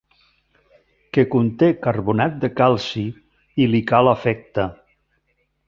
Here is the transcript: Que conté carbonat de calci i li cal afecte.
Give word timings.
Que 1.17 1.25
conté 1.35 1.69
carbonat 1.83 2.41
de 2.45 2.51
calci 2.63 3.05
i 3.65 3.71
li 3.75 3.85
cal 3.93 4.13
afecte. 4.17 4.69